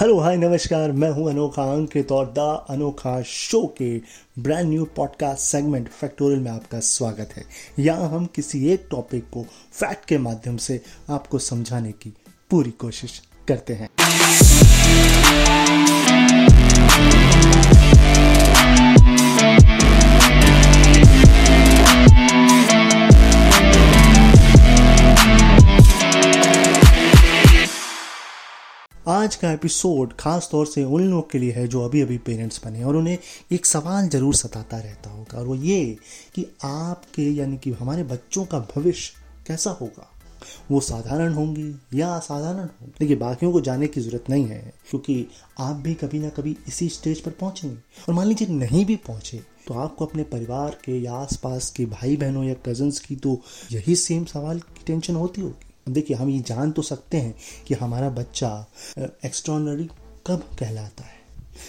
Hello 0.00 0.18
hi 0.20 0.36
नमस्कार 0.36 0.92
मैं 0.92 1.10
हूँ 1.10 1.28
अनोखा 1.30 1.62
अंकित 1.72 2.10
और 2.12 2.26
द 2.38 2.38
अनोखा 2.70 3.22
शो 3.22 3.74
के 3.78 4.02
brand 4.38 4.68
new 4.68 4.84
podcast 4.96 5.42
segment 5.42 5.88
factorial 5.88 6.40
में 6.40 6.50
आपका 6.50 6.80
स्वागत 6.80 7.30
है। 7.36 7.44
यहाँ 7.78 8.08
हम 8.08 8.26
किसी 8.26 8.68
एक 8.68 8.86
टॉपिक 8.90 9.24
को 9.24 9.42
फैक्ट 9.72 10.04
के 10.04 10.18
माध्यम 10.18 10.56
से 10.56 10.80
आपको 11.10 11.38
समझाने 11.38 11.92
की 11.92 12.12
पूरी 12.50 12.70
कोशिश 12.70 13.22
करते 13.48 13.74
हैं। 13.74 13.88
आज 29.08 29.34
का 29.36 29.50
एपिसोड 29.52 30.12
खास 30.12 30.48
तौर 30.52 30.66
से 30.66 30.82
उन 30.84 31.02
लोगों 31.02 31.20
के 31.22 31.38
लिए 31.38 31.52
है 31.52 31.66
जो 31.68 31.80
अभी 31.80 32.00
अभी 32.00 32.16
पेरेंट्स 32.18 32.60
बने 32.64 32.82
और 32.84 32.96
उन्हें 32.96 33.18
एक 33.52 33.66
सवाल 33.66 34.08
ज़रूर 34.08 34.34
सताता 34.34 34.78
रहता 34.78 35.10
होगा 35.10 35.38
और 35.38 35.46
वो 35.46 35.54
ये 35.54 35.84
कि 36.34 36.46
आपके 36.64 37.22
यानी 37.30 37.56
कि 37.56 37.72
हमारे 37.72 38.04
बच्चों 38.04 38.44
का 38.44 38.58
भविष्य 38.74 39.44
कैसा 39.46 39.70
होगा? 39.70 40.10
वो 40.70 40.80
साधारण 40.80 41.34
होंगे 41.34 41.98
या 41.98 42.08
असाधारण 42.08 42.58
होंगे 42.58 42.92
देखिए, 42.98 43.16
बाकियों 43.16 43.52
को 43.52 43.60
जाने 43.60 43.86
की 43.86 44.00
ज़रूरत 44.00 44.30
नहीं 44.30 44.46
है 44.46 44.72
क्योंकि 44.90 45.26
आप 45.58 45.76
भी 45.76 45.94
कभी 45.94 46.18
ना 46.18 46.28
कभी 46.28 46.56
इसी 46.68 46.88
स्टेज 46.88 47.20
पर 47.20 47.30
पहुँचेंगे। 47.30 47.76
और 48.08 48.14
मान 48.14 48.26
लीजिए 48.26 48.48
नहीं 48.48 48.84
भी 48.86 48.96
पहुँचे 49.06 49.40
तो 49.68 49.74
आपको 49.74 50.06
अपने 50.06 50.22
परिवार 50.24 50.78
के 50.84 50.98
या 51.02 51.12
आसपास 51.12 51.70
के 51.70 51.86
भाई 51.86 52.16
बहनों 52.16 52.44
या 52.44 52.54
कजन्स 52.66 52.98
की 53.00 53.16
तो 53.16 53.40
यही 53.72 53.96
सेम 53.96 54.24
सवाल 54.24 54.60
की 54.60 54.84
टेंशन 54.86 55.14
होती 55.14 55.40
होगी। 55.40 55.65
देखिए, 55.86 56.16
हम 56.16 56.28
ये 56.28 56.38
जान 56.40 56.70
तो 56.72 56.82
सकते 56.82 57.16
हैं 57.16 57.34
कि 57.66 57.74
हमारा 57.74 58.08
बच्चा 58.10 58.66
एक्स्ट्रॉनरी 58.98 59.88
कब 60.26 60.48
कहलाता 60.58 61.04
है। 61.04 61.24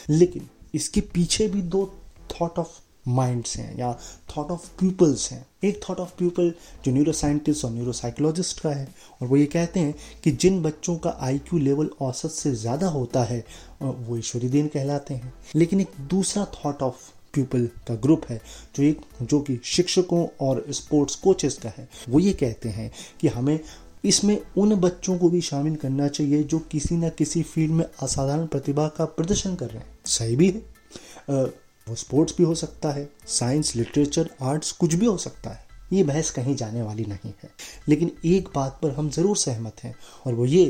लेकिन 0.09 0.47
इसके 0.73 1.01
पीछे 1.13 1.47
भी 1.47 1.61
दो 1.63 1.85
थॉट 2.31 2.59
ऑफ़ 2.59 2.79
माइंड्स 3.07 3.55
हैं, 3.57 3.77
या 3.77 3.91
थॉट 4.29 4.49
ऑफ़ 4.51 4.67
पीपल्स 4.79 5.31
हैं। 5.31 5.45
एक 5.63 5.79
थॉट 5.83 5.99
ऑफ़ 5.99 6.09
पीपल 6.09 6.53
जो 6.85 6.91
न्यूरो 6.91 7.11
साइंटिस्ट 7.13 7.65
और 7.65 7.71
न्यूरो 7.71 7.91
साइकोलॉजिस्ट 7.93 8.59
का 8.59 8.69
है, 8.69 8.87
और 9.21 9.27
वो 9.27 9.37
ये 9.37 9.45
कहते 9.45 9.79
हैं 9.79 9.93
कि 10.23 10.31
जिन 10.33 10.61
बच्चों 10.61 10.95
का 10.97 11.15
आईक्यू 11.21 11.59
लेवल 11.59 11.89
औसत 12.01 12.31
से 12.31 12.53
ज़्यादा 12.55 12.87
होता 12.89 13.23
है 13.23 13.43
वो 13.81 14.17
ईश्वरी 14.17 14.49
दिन 14.49 14.67
कहलाते 14.67 15.13
हैं। 15.13 15.33
लेकिन 15.55 15.81
एक 15.81 15.91
दूसरा 16.09 16.45
थॉट 16.55 16.81
ऑफ़ 16.83 17.09
पीपल 17.33 17.65
का 17.87 17.95
ग्रुप 17.95 18.25
है, 18.29 18.41
जो 18.75 18.83
एक, 18.83 19.01
जो 19.23 19.39
कि 19.39 19.59
शिक्षकों 19.65 20.27
और 20.41 20.65
स्पोर्ट्स 20.71 21.15
कोचेस 21.15 21.57
का 21.57 21.69
है, 21.69 21.87
वो 22.09 22.19
ये 22.19 22.33
कहते 22.33 22.69
हैं 22.69 22.91
कि 23.21 23.27
हमें 23.27 23.59
इसमें 24.07 24.39
उन 24.57 24.75
बच्चों 24.77 25.17
को 25.17 25.29
भी 25.29 25.41
शामिल 25.41 25.75
करना 25.75 26.07
चाहिए 26.07 26.43
जो 26.43 26.59
किसी 26.71 26.95
न 26.97 27.09
किसी 27.09 27.43
फ़ील्ड 27.43 27.71
में 27.71 27.85
असाधारण 28.03 28.45
प्रतिभा 28.47 28.87
का 28.87 29.05
प्रदर्शन 29.07 29.55
कर 29.55 29.67
रहे 29.67 29.77
हैं। 29.77 29.99
सही 30.07 30.35
भी 30.35 30.47
है। 30.47 31.43
वो 31.87 31.95
स्पोर्ट्स 31.95 32.35
भी 32.37 32.43
हो 32.43 32.55
सकता 32.55 32.91
है, 32.91 33.09
साइंस, 33.29 33.75
लिटरेचर, 33.75 34.29
आर्ट्स, 34.41 34.71
कुछ 34.71 34.93
भी 34.93 35.05
हो 35.05 35.17
सकता 35.17 35.49
है। 35.49 35.65
ये 35.93 36.03
बहस 36.03 36.29
कहीं 36.31 36.55
जाने 36.55 36.81
वाली 36.81 37.03
नहीं 37.05 37.31
है। 37.43 37.49
लेकिन 37.89 38.11
एक 38.25 38.47
बात 38.55 38.79
पर 38.81 38.91
हम 38.91 39.09
ज़रूर 39.09 39.37
सहमत 39.37 39.83
हैं, 39.83 39.93
और 40.25 40.33
वो 40.33 40.45
ये 40.45 40.65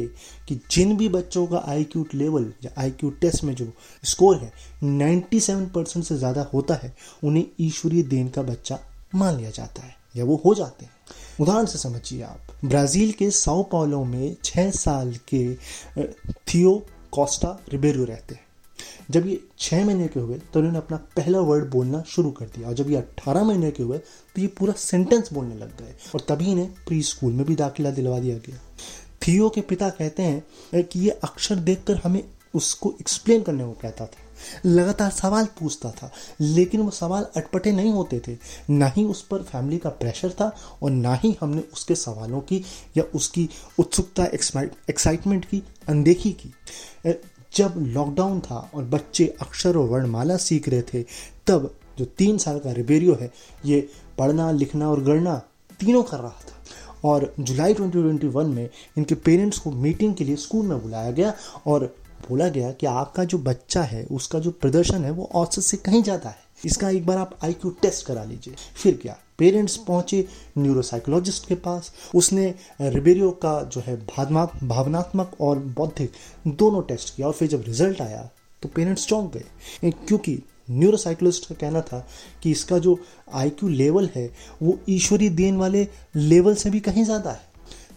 कि 0.47 0.59
जिन 0.71 0.95
भी 0.97 1.07
बच्चों 1.09 1.45
का 1.47 1.63
आई 1.67 1.83
क्यू 1.83 2.05
लेवल 2.13 2.51
या 2.63 2.71
आई 2.77 2.91
क्यू 2.91 3.09
टेस्ट 3.21 3.43
में 3.43 3.53
जो 3.55 3.71
स्कोर 4.03 4.37
है 4.37 4.51
97 4.83 5.65
परसेंट 5.69 6.05
से 6.05 6.17
ज़्यादा 6.17 6.49
होता 6.53 6.75
है, 6.75 6.93
उन्हें 7.23 7.45
ईश्वरीय 7.59 8.03
देन 8.05 8.27
का 8.29 8.41
बच्चा 8.43 8.79
मान 9.15 9.37
लिया 9.37 9.49
जाता 9.51 9.81
है, 9.81 9.95
या 10.15 10.25
वो 10.25 10.41
हो 10.45 10.53
जाते 10.55 10.85
हैं। 10.85 10.91
उदाहरण 11.39 11.65
से 11.65 11.77
समझिए 11.77 12.21
आप। 12.23 12.47
ब्राज़ील 12.65 13.11
के 13.11 13.29
साओ 13.31 13.63
पालो 13.63 14.03
में 14.05 14.35
छः 14.43 14.69
साल 14.73 15.13
के 15.33 15.53
थियो 16.47 16.75
कोस्टा 17.11 17.57
रिबेरो 17.69 18.03
रहते 18.03 18.35
हैं। 18.35 18.45
जब 19.11 19.27
ये 19.27 19.39
छः 19.59 19.85
महीने 19.85 20.07
के 20.07 20.19
हुए 20.19 20.37
तो 20.53 20.59
उन्होंने 20.59 20.77
अपना 20.77 20.97
पहला 21.15 21.39
वर्ड 21.39 21.69
बोलना 21.71 22.03
शुरू 22.07 22.31
कर 22.31 22.45
दिया। 22.45 22.67
और 22.67 22.73
जब 22.73 22.89
ये 22.89 22.95
अट्ठारह 22.97 23.43
महीने 23.43 23.71
के 23.71 23.83
हुए 23.83 23.97
तो 23.97 24.41
ये 24.41 24.47
पूरा 24.57 24.73
सेंटेंस 24.73 25.31
बोलने 25.33 25.55
लग 25.55 25.77
गए। 25.77 25.95
और 26.15 26.21
तभी 26.29 26.51
इन्हें 26.51 26.67
प्री 26.87 27.01
स्कूल 27.03 27.33
में 27.33 27.45
भी 27.45 27.55
दाखिला 27.55 27.91
दिलवा 27.91 28.19
दिया 28.19 28.37
गया। 28.37 28.59
थियो 29.21 29.49
के 29.49 29.61
पिता 29.63 29.89
कहते 29.89 30.23
हैं 30.23 30.83
कि 30.83 30.99
ये 30.99 31.09
अक्षर 31.23 31.55
देखकर 31.57 32.01
हमें 32.03 32.23
उसको 32.53 32.93
एक्सप्लेन 33.01 33.41
करने 33.41 33.63
को 33.63 33.71
कहता 33.81 34.05
था। 34.05 34.25
लगातार 34.65 35.11
सवाल 35.11 35.45
पूछता 35.59 35.91
था, 35.91 36.11
लेकिन 36.41 36.81
वो 36.81 36.91
सवाल 36.91 37.27
अटपटे 37.35 37.71
नहीं 37.71 37.91
होते 37.91 38.21
थे। 38.27 38.37
ना 38.69 38.87
ही 38.87 39.03
उस 39.05 39.21
पर 39.21 39.43
फैमिली 39.43 39.77
का 39.77 39.89
प्रेशर 39.91 40.31
था 40.31 40.51
और 40.83 40.91
ना 40.91 41.13
ही 41.15 41.35
हमने 41.41 41.63
उसके 41.73 41.95
सवालों 41.95 42.41
की 42.41 42.63
या 42.97 43.03
उसकी 43.15 43.49
उत्सुकता 43.79 44.25
एक्साइटमेंट 44.89 45.45
की, 45.45 45.63
अनदेखी 45.89 46.31
की। 46.33 46.53
जब 47.55 47.73
लॉकडाउन 47.77 48.39
था 48.39 48.69
और 48.73 48.83
बच्चे 48.83 49.25
अक्षर 49.41 49.77
और 49.77 49.87
वर्णमाला 49.87 50.37
सीख 50.37 50.69
रहे 50.69 50.81
थे, 50.83 51.03
तब 51.47 51.73
जो 51.97 52.05
तीन 52.17 52.37
साल 52.37 52.59
का 52.59 52.71
रिबेरियो 52.71 53.17
है, 53.21 53.31
ये 53.65 53.89
पढ़ना, 54.17 54.51
लिखना 54.51 54.89
और 54.89 55.03
गढ़ना 55.03 55.35
तीनों 55.79 56.03
कर 56.03 56.17
रहा 56.17 56.29
था। 56.29 56.55
और 57.05 57.33
जुलाई 57.39 57.73
2021 57.73 58.47
में 58.47 58.69
इनके 58.97 59.15
पेरेंट्स 59.15 59.57
को 59.59 59.71
मीटिंग 59.71 60.13
के 60.15 60.23
लिए 60.23 60.35
स्कूल 60.35 60.65
में 60.65 60.81
बुलाया 60.81 61.11
गया 61.11 61.33
और 61.67 61.95
बोला 62.19 62.47
गया 62.49 62.71
कि 62.71 62.85
आपका 62.87 63.23
जो 63.23 63.37
बच्चा 63.39 63.81
है, 63.83 64.03
उसका 64.05 64.39
जो 64.39 64.51
प्रदर्शन 64.53 65.03
है, 65.05 65.11
वो 65.11 65.29
औसत 65.35 65.61
से 65.61 65.77
कहीं 65.77 66.01
ज़्यादा 66.03 66.29
है। 66.29 66.45
इसका 66.65 66.89
एक 66.89 67.05
बार 67.05 67.17
आप 67.17 67.37
आईक्यू 67.43 67.71
टेस्ट 67.81 68.05
करा 68.05 68.23
लीजिए। 68.23 68.55
फिर 68.75 68.99
क्या? 69.01 69.17
पेरेंट्स 69.39 69.75
पहुँचे 69.77 70.25
न्यूरोसाइकोलॉजिस्ट 70.57 71.47
के 71.47 71.55
पास। 71.57 71.91
उसने 72.15 72.53
रिबेरियो 72.81 73.31
का 73.43 73.61
जो 73.63 73.81
है 73.81 73.95
भावनात्मक 74.63 75.35
और 75.41 75.59
बौद्धिक 75.77 76.11
दोनों 76.49 76.81
टेस्ट 76.83 77.15
किया 77.15 77.27
और 77.27 77.33
फिर 77.33 77.47
जब 77.47 77.63
रिज़ल्ट 77.67 78.01
आया 78.01 78.29
तो 78.63 78.69
पेरेंट्स 78.75 79.05
चौंक 79.07 79.31
गए। 79.33 79.91
क्योंकि 79.91 80.37
न्यूरोसाइकोलॉजिस्ट 80.69 81.47
का 81.49 81.55
कहना 81.55 81.81
था 81.81 82.05
कि 82.43 82.51
इसका 82.51 82.77
जो 82.79 82.97
आईक्यू 83.33 83.69
लेवल 83.69 84.09
है, 84.15 84.29
वो 84.63 84.77
ईश्वरी 84.89 85.29
देन 85.31 85.57
वाले 85.57 85.87
लेवल 86.15 86.55
से 86.55 86.69
भी 86.69 86.79
कहीं 86.79 87.03
ज़्यादा 87.03 87.31
है। 87.31 87.45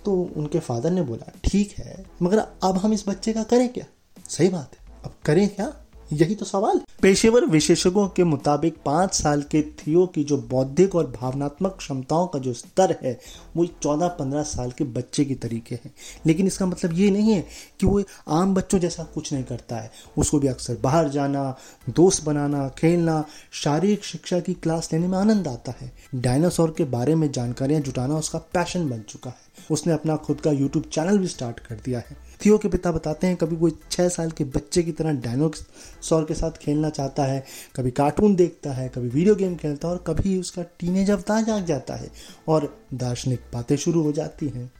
तो 0.04 0.12
उनके 0.36 0.58
फादर 0.58 0.90
ने 0.90 1.02
बोला, 1.02 1.32
ठीक 1.44 1.74
है, 1.78 2.04
मगर 2.22 2.38
अब 2.38 2.76
हम 2.76 2.92
इस 2.92 3.04
बच्चे 3.08 3.32
का 3.32 3.42
करें 3.44 3.68
क्या? 3.68 3.84
सही 4.30 4.48
बात 4.48 4.70
है। 4.74 4.94
अब 5.04 5.14
करें 5.24 5.48
क्या? 5.48 5.72
यही 6.12 6.34
तो 6.34 6.44
सवाल 6.44 6.80
पेशेवर 7.02 7.44
विशेषज्ञों 7.44 8.08
के 8.08 8.24
मुताबिक 8.24 8.76
पाँच 8.86 9.14
साल 9.14 9.42
के 9.42 9.62
थियो 9.62 10.06
की 10.06 10.24
जो 10.24 10.36
बौद्धिक 10.36 10.94
और 10.94 11.06
भावनात्मक 11.20 11.74
क्षमताओं 11.78 12.26
का 12.26 12.38
जो 12.38 12.52
स्तर 12.52 12.98
है, 13.02 13.20
वो 13.56 13.66
चौदह 13.66 14.08
पंद्रह 14.08 14.42
साल 14.42 14.70
के 14.70 14.84
बच्चे 14.84 15.24
की 15.24 15.34
तरीके 15.34 15.74
हैं। 15.74 15.94
लेकिन 16.26 16.46
इसका 16.46 16.66
मतलब 16.66 16.92
ये 16.92 17.10
नहीं 17.10 17.32
है 17.32 17.46
कि 17.80 17.86
वो 17.86 18.02
आम 18.28 18.54
बच्चों 18.54 18.78
जैसा 18.78 19.02
कुछ 19.02 19.32
नहीं 19.32 19.44
करता 19.44 19.76
है। 19.76 19.90
उसको 20.18 20.38
भी 20.38 20.48
अक्सर 20.48 20.76
बाहर 20.82 21.08
जाना, 21.08 21.56
दोस्त 21.90 22.24
बनाना, 22.24 22.68
खेलना, 22.68 23.24
शारीरिक 23.52 24.04
शिक्षा 24.04 24.40
की 24.40 24.54
क्लास 24.54 24.92
लेने 24.92 25.08
में 25.08 25.18
आनंद 25.18 25.48
आता 25.48 25.74
है। 25.80 25.92
डायनासोर 26.14 26.74
के 26.78 26.84
बारे 26.84 27.14
में 27.14 27.32
जानकारियाँ 27.32 27.80
जुटाना 27.80 28.16
उसका 28.16 28.38
पैशन 28.38 28.90
बन 28.90 29.00
चुका 29.00 29.30
है। 29.30 29.36
उसने 29.70 29.92
अपना 29.92 30.16
खुद 30.16 30.40
का 30.40 30.50
यूट्यूब 30.50 30.84
चैनल 30.84 31.18
भी 31.18 31.26
स्टार्ट 31.26 31.60
कर 31.60 31.74
दिया 31.74 31.98
है। 31.98 32.29
थियो 32.44 32.58
के 32.58 32.68
पिता 32.68 32.92
बताते 32.92 33.26
हैं, 33.26 33.36
कभी 33.36 33.56
वो 33.56 33.70
छः 33.90 34.08
साल 34.08 34.30
के 34.30 34.44
बच्चे 34.46 34.82
की 34.82 34.92
तरह 34.92 35.12
डायनोसॉर 35.20 36.24
के 36.24 36.34
साथ 36.34 36.58
खेलना 36.60 36.90
चाहता 36.90 37.24
है, 37.24 37.44
कभी 37.76 37.90
कार्टून 37.90 38.34
देखता 38.36 38.72
है, 38.72 38.88
कभी 38.88 39.08
वीडियो 39.08 39.34
गेम 39.34 39.56
खेलता 39.56 39.88
है 39.88 39.94
और 39.94 40.02
कभी 40.06 40.38
उसका 40.38 40.62
टीनेज 40.80 41.10
अवतार 41.10 41.44
जाग 41.44 41.64
जाता 41.66 41.94
है 41.94 42.10
और 42.48 42.74
दार्शनिक 42.94 43.40
बातें 43.52 43.76
शुरू 43.76 44.02
हो 44.02 44.12
जाती 44.12 44.48
हैं। 44.48 44.70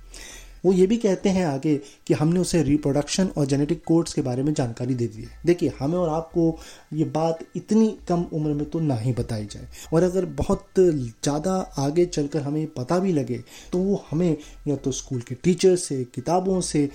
वो 0.65 0.73
ये 0.73 0.87
भी 0.87 0.97
कहते 0.99 1.29
हैं 1.29 1.45
आगे 1.47 1.77
कि 2.07 2.15
हमने 2.15 2.41
उसे 2.41 2.63
रिप्रोडक्शन 2.63 3.29
और 3.37 3.47
जेनेटिक 3.47 3.83
कोड्स 3.85 4.13
के 4.15 4.23
बारे 4.23 4.43
में 4.43 4.53
जानकारी 4.55 4.95
दे 4.95 5.07
दी 5.07 5.23
है। 5.23 5.41
देखिए, 5.47 5.73
हमें 5.81 5.97
और 5.99 6.09
आपको 6.09 6.59
ये 6.93 7.05
बात 7.07 7.39
इतनी 7.57 7.89
कम 8.09 8.25
उम्र 8.33 8.55
में 8.55 8.65
तो 8.71 8.81
ना 8.81 8.95
ही 8.97 9.13
बताई 9.15 9.47
जाए। 9.47 9.69
और 9.93 10.03
अगर 10.03 10.25
बहुत 10.37 10.67
ज़्यादा 10.79 11.55
आगे 11.79 12.07
चलकर 12.07 12.43
हमें 12.43 12.67
पता 12.75 12.99
भी 12.99 13.13
लगे 13.13 13.39
तो 13.73 13.79
वो 13.79 14.03
हमें 14.11 14.37
या 14.69 14.77
तो 14.77 14.93
स्कूल 14.93 15.21
के 15.21 15.35
टीचर 15.35 15.77
से, 15.77 16.03
किताबों 16.07 16.61
से 16.63 16.89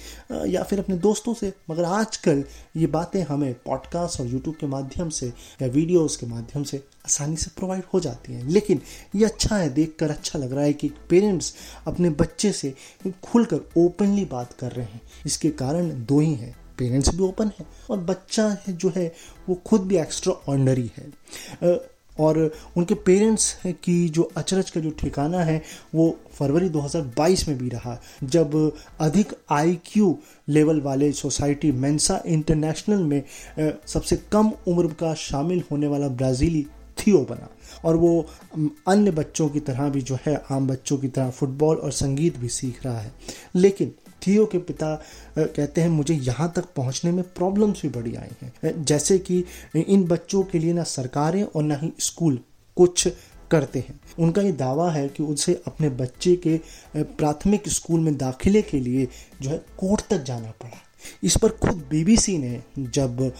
या 0.48 0.64
फिर 0.64 0.80
अपने 0.80 0.98
दोस्तों 1.00 1.34
से, 1.34 1.54
मगर 1.70 1.84
आजकल 1.86 2.44
ये 2.78 2.88
बातें 2.90 3.22
हमें 3.24 3.54
पॉडकास्ट 3.66 4.20
और 4.22 4.28
यूट्यूब 4.28 4.56
के 4.56 4.68
माध्यम 4.68 5.10
से 5.12 5.28
या 5.62 5.68
वीडियोज़ 5.70 6.20
के 6.20 6.28
माध्यम 6.28 6.64
से 6.64 6.84
आसानी 7.06 7.36
से 7.36 7.52
प्रोवाइड 7.58 7.84
हो 7.94 8.00
जाती 8.00 8.34
हैं। 8.34 8.44
लेकिन 8.46 8.82
ये 9.16 9.26
अच्छा 9.26 9.56
है, 9.56 9.70
देखकर 9.70 10.12
अच्छा 10.12 10.40
लग 10.40 10.54
रहा 10.54 10.64
है 10.64 10.74
कि 10.74 10.92
पेरेंट्स 11.10 11.54
अपने 11.88 12.10
बच्चे 12.12 12.52
से 12.52 12.74
खुलकर 13.24 13.60
ओपनली 13.78 14.26
बात 14.26 14.54
कर 14.54 14.72
रहे 14.72 14.86
हैं। 14.86 15.02
इसके 15.26 15.50
कारण 15.56 15.90
दो 16.06 16.20
ही 16.20 16.34
हैं 16.34 16.56
पेरेंट्स 16.78 17.16
भी 17.16 17.24
ओपन 17.24 17.52
है 17.60 17.66
और 17.90 17.98
बच्चा 18.00 18.48
है 18.62 18.74
जो 18.74 18.92
है, 18.96 19.12
वो 19.50 19.56
खुद 19.66 19.82
भी 19.82 19.98
एक्स्ट्रा 19.98 20.34
ऑर्डनरी 20.50 20.92
है 20.98 21.78
और 22.20 22.38
उनके 22.78 22.94
पेरेंट्स 22.96 23.56
की 23.66 23.98
जो 24.10 24.24
अचरज 24.38 24.70
का 24.70 24.80
जो 24.82 24.90
ठिकाना 25.00 25.40
है, 25.40 25.62
वो 25.96 26.18
फरवरी 26.34 26.70
2022 26.70 27.48
में 27.48 27.58
भी 27.58 27.70
रहा। 27.70 27.98
जब 28.24 28.72
अधिक 29.00 29.34
आईक्यू 29.52 30.18
लेवल 30.50 30.80
वाले 30.82 31.12
सोसाइटी 31.14 31.72
मेंसा 31.72 32.22
इंटरनेशनल 32.26 33.04
में 33.04 33.24
सबसे 33.60 34.18
कम 34.32 34.52
उम्र 34.68 34.94
का 34.94 35.14
शामिल 35.20 35.64
होने 35.72 35.88
वाला 35.88 36.08
ब्राज़ीली 36.10 36.66
थियो 36.98 37.20
बना 37.20 37.50
और 37.86 37.96
वो 37.96 38.26
अन्य 38.88 39.12
बच्चों 39.12 39.50
की 39.50 39.60
तरह 39.60 39.90
भी 39.90 40.02
जो 40.02 40.18
है, 40.26 40.42
आम 40.52 40.68
बच्चों 40.68 40.98
की 40.98 41.08
तरह 41.08 41.30
फुटबॉल 41.30 41.78
और 41.78 41.92
संगीत 41.92 42.38
भी 42.38 42.50
सीख 42.50 42.86
रहा 42.86 43.00
है। 43.00 43.12
लेकिन 43.56 43.94
थियो 44.22 44.46
के 44.46 44.58
पिता 44.58 44.96
कहते 45.38 45.82
हैं, 45.82 45.90
मुझे 45.90 46.14
यहाँ 46.14 46.52
तक 46.56 46.66
पहुँचने 46.76 47.12
में 47.12 47.24
प्रॉब्लम्स 47.26 47.82
भी 47.82 47.90
बड़ी 47.90 48.16
आई 48.16 48.36
हैं। 48.44 48.84
जैसे 48.84 49.18
कि 49.20 49.44
इन 49.76 50.04
बच्चों 50.04 50.44
के 50.44 50.60
लिए 50.60 50.74
ना 50.74 50.84
सरकारें 50.84 51.44
और 51.44 51.64
ना 51.64 51.76
ही 51.76 51.92
स्कूल 52.00 52.40
कुछ 52.78 53.08
करते 53.52 53.80
हैं। 53.80 54.00
उनका 54.20 54.42
ये 54.42 54.52
दावा 54.52 54.92
है 54.92 55.08
कि 55.08 55.24
उसे 55.24 55.62
अपने 55.68 55.90
बच्चे 55.90 56.36
के 56.36 56.60
प्राथमिक 56.98 57.70
स्कूल 57.70 58.00
में 58.00 58.18
दाखिले 58.18 58.62
के 58.62 58.80
लिए 58.80 59.08
जो 59.42 59.50
है 59.50 59.58
कोर्ट 59.78 60.08
तक 60.10 60.24
जाना 60.24 60.52
पड़ा। 60.62 60.82
इस 61.24 61.38
पर 61.38 61.50
खुद 61.50 61.88
बीबीसी 61.90 62.38
ने 62.38 62.64
जब 62.80 63.32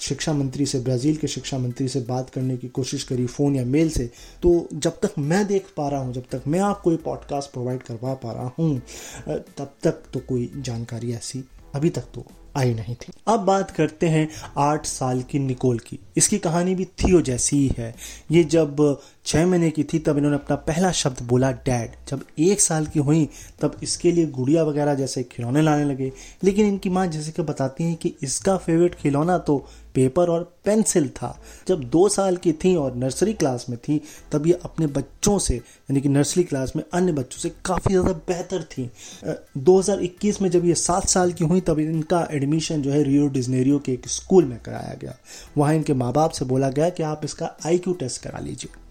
शिक्षा 0.00 0.32
मंत्री 0.32 0.66
से, 0.66 0.80
ब्राज़ील 0.80 1.16
के 1.16 1.26
शिक्षा 1.28 1.58
मंत्री 1.58 1.88
से 1.88 2.00
बात 2.00 2.30
करने 2.30 2.56
की 2.56 2.68
कोशिश 2.68 3.02
करी 3.02 3.26
फ़ोन 3.26 3.56
या 3.56 3.64
मेल 3.64 3.90
से 3.90 4.10
तो 4.42 4.68
जब 4.74 5.00
तक 5.00 5.10
मैं 5.18 5.46
देख 5.46 5.66
पा 5.76 5.88
रहा 5.88 6.00
हूँ, 6.00 6.12
जब 6.12 6.24
तक 6.30 6.42
मैं 6.48 6.60
आपको 6.60 6.90
ये 6.90 6.96
पॉडकास्ट 6.96 7.52
प्रोवाइड 7.52 7.82
करवा 7.82 8.14
पा 8.14 8.32
रहा 8.32 8.52
हूँ 8.58 8.82
तब 9.28 9.74
तक 9.82 9.92
तो 9.92 10.20
कोई 10.20 10.52
जानकारी 10.56 11.12
ऐसी 11.12 11.44
अभी 11.74 11.90
तक 11.90 12.02
तो 12.14 12.26
आई 12.58 12.74
नहीं 12.74 12.94
थी। 12.94 13.12
अब 13.26 13.40
बात 13.40 13.70
करते 13.70 14.08
हैं 14.08 14.28
आठ 14.58 14.86
साल 14.86 15.22
की 15.22 15.38
निकोल 15.38 15.78
की। 15.78 15.98
इसकी 16.16 16.38
कहानी 16.38 16.74
भी 16.74 16.84
थियो 16.84 17.20
जैसी 17.20 17.56
ही 17.56 17.72
है। 17.78 17.94
ये 18.30 18.44
जब 18.44 19.00
छः 19.26 19.46
महीने 19.46 19.70
की 19.70 19.84
थी, 19.84 19.98
तब 19.98 20.16
इन्होंने 20.16 20.36
अपना 20.36 20.56
पहला 20.56 20.92
शब्द 20.92 21.22
बोला, 21.22 21.52
डैड। 21.52 21.90
जब 22.08 22.24
एक 22.38 22.60
साल 22.60 22.86
की 22.86 22.98
हुई, 22.98 23.28
तब 23.60 23.76
इसके 23.82 24.12
लिए 24.12 24.26
गुड़िया 24.26 24.62
वगैरह 24.62 24.94
जैसे 24.94 25.22
खिलौने 25.22 25.62
लाने 25.62 25.84
लगे। 25.84 26.12
लेकिन 26.44 26.66
इनकी 26.66 26.90
माँ 26.90 27.06
जैसे 27.06 27.30
कि 27.30 27.42
बताती 27.42 27.84
हैं 27.84 27.96
कि 27.96 28.14
इसका 28.22 28.56
फेवरेट 28.56 28.94
खिलौना 28.94 29.38
तो 29.38 29.66
पेपर 29.94 30.28
और 30.28 30.42
पेंसिल 30.64 31.08
था। 31.08 31.38
जब 31.68 31.82
दो 31.82 32.08
साल 32.08 32.36
की 32.36 32.52
थी 32.54 32.74
और 32.76 32.94
नर्सरी 32.96 33.32
क्लास 33.32 33.66
में 33.70 33.78
थी, 33.78 34.00
तब 34.32 34.46
ये 34.46 34.58
अपने 34.64 34.86
बच्चों 34.86 35.38
से, 35.38 35.54
यानी 35.54 36.00
कि 36.00 36.08
नर्सरी 36.08 36.44
क्लास 36.44 36.72
में 36.76 36.82
अन्य 36.94 37.12
बच्चों 37.12 37.40
से 37.40 37.52
काफ़ी 37.64 37.94
ज़्यादा 37.94 38.12
बेहतर 38.28 38.62
थी। 38.62 38.90
2021 39.58 40.42
में 40.42 40.50
जब 40.50 40.64
ये 40.64 40.74
सात 40.74 41.08
साल 41.08 41.32
की 41.32 41.44
हुई, 41.44 41.60
तब 41.60 41.78
इनका 41.78 42.26
एडमिशन 42.30 42.82
जो 42.82 42.90
है 42.90 43.02
रियो 43.02 43.28
डिजनेरियो 43.28 43.78
के 43.78 43.92
एक 43.92 44.08
स्कूल 44.08 44.44
में 44.44 44.58
कराया 44.58 44.96
गया। 45.00 45.16
वहाँ 45.58 45.74
इनके 45.74 45.94
माँ 45.94 46.12
बाप 46.12 46.30
से 46.30 46.44
बोला 46.44 46.68
गया 46.70 46.88
कि 46.88 47.02
आप 47.02 47.24
इसका 47.24 47.56
आई 47.66 47.82
टेस्ट 47.90 48.22
करा 48.22 48.38
लीजिए। 48.38 48.86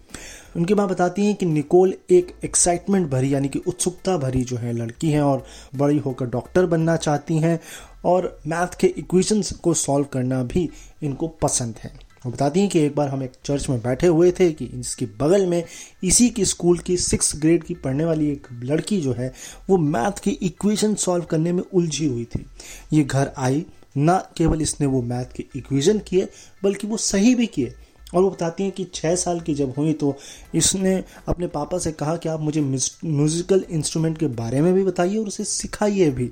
उनकी 0.56 0.74
माँ 0.74 0.86
बताती 0.88 1.24
हैं 1.26 1.34
कि 1.34 1.46
निकोल 1.46 1.92
एक 2.10 2.32
एक्साइटमेंट 2.44 3.08
भरी, 3.10 3.32
यानी 3.34 3.48
कि 3.48 3.58
उत्सुकता 3.58 4.16
भरी 4.16 4.42
जो 4.42 4.56
है 4.56 4.72
लड़की 4.72 5.10
है 5.10 5.22
और 5.22 5.44
बड़ी 5.76 5.98
होकर 5.98 6.26
डॉक्टर 6.26 6.66
बनना 6.66 6.96
चाहती 6.96 7.36
हैं। 7.38 7.58
और 8.04 8.40
मैथ 8.46 8.78
के 8.80 8.86
इक्वेशंस 8.86 9.52
को 9.52 9.74
सॉल्व 9.74 10.04
करना 10.04 10.42
भी 10.42 10.70
इनको 11.02 11.28
पसंद 11.28 11.74
है। 11.78 12.08
वो 12.26 12.32
बताती 12.32 12.60
हैं 12.60 12.68
कि 12.68 12.80
एक 12.80 12.94
बार 12.94 13.08
हम 13.08 13.22
एक 13.22 13.32
चर्च 13.44 13.68
में 13.68 13.82
बैठे 13.82 14.06
हुए 14.06 14.32
थे 14.32 14.52
कि 14.52 14.64
इसके 14.64 15.06
बगल 15.06 15.46
में 15.46 15.64
इसी 16.04 16.30
की 16.30 16.44
स्कूल 16.44 16.78
की 16.78 16.96
सिक्स 16.96 17.32
ग्रेड 17.36 17.64
की 17.64 17.74
पढ़ने 17.74 18.04
वाली 18.04 18.30
एक 18.30 18.46
लड़की 18.62 19.00
जो 19.00 19.12
है, 19.12 19.34
वो 19.70 19.76
मैथ 19.76 20.20
की 20.20 20.30
इक्वेशन 20.30 20.94
सॉल्व 20.94 21.24
करने 21.24 21.52
में 21.52 21.62
उलझी 21.74 22.06
हुई 22.06 22.24
थी। 22.24 22.46
ये 22.92 23.04
घर 23.04 23.32
आई, 23.36 23.66
ना 23.96 24.28
केवल 24.36 24.62
इसने 24.62 24.86
वो 24.86 25.02
मैथ 25.02 25.24
के 25.36 25.44
इक्वेशन 25.56 25.98
किए, 25.98 26.28
बल्कि 26.62 26.86
वो 26.86 26.96
सही 26.96 27.34
भी 27.34 27.46
किए। 27.46 27.74
और 28.14 28.22
वो 28.22 28.30
बताती 28.30 28.62
हैं 28.62 28.72
कि 28.72 28.84
छः 28.94 29.14
साल 29.16 29.40
की 29.40 29.54
जब 29.54 29.74
हुई 29.78 29.92
तो 29.92 30.14
इसने 30.54 30.94
अपने 31.28 31.46
पापा 31.48 31.78
से 31.78 31.92
कहा 31.92 32.16
कि 32.16 32.28
आप 32.28 32.40
मुझे 32.40 32.60
म्यूज़िकल 32.60 33.64
इंस्ट्रूमेंट 33.70 34.18
के 34.18 34.26
बारे 34.36 34.60
में 34.60 34.72
भी 34.74 34.84
बताइए 34.84 35.16
और 35.18 35.26
उसे 35.26 35.44
सिखाइए 35.44 36.10
भी। 36.10 36.30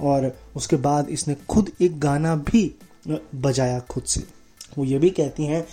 और 0.00 0.32
उसके 0.56 0.76
बाद 0.78 1.08
इसने 1.10 1.36
खुद 1.48 1.70
एक 1.80 1.98
गाना 2.00 2.34
भी 2.36 2.70
बजाया 3.08 3.78
खुद 3.80 4.02
से। 4.04 4.22
वो 4.78 4.84
ये 4.84 4.98
भी 4.98 5.10
कहती 5.10 5.44
हैं 5.46 5.64